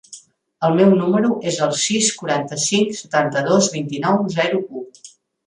El 0.69 0.77
meu 0.77 0.95
número 1.01 1.29
es 1.51 1.59
el 1.65 1.75
sis, 1.81 2.07
quaranta-cinc, 2.23 2.97
setanta-dos, 3.03 3.71
vint-i-nou, 3.77 4.25
zero, 4.41 4.65
u. 4.83 5.17